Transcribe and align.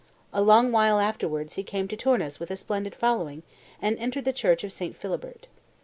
A 0.33 0.41
long 0.41 0.71
while 0.71 0.97
afterwards 0.99 1.53
he 1.57 1.63
came 1.63 1.87
to 1.87 1.95
Tournus 1.95 2.39
with 2.39 2.49
a 2.49 2.55
splendid 2.55 2.95
following, 2.95 3.43
and 3.79 3.99
entered 3.99 4.25
the 4.25 4.33
church 4.33 4.63
of 4.63 4.73
St. 4.73 4.95
Philibert. 4.97 5.45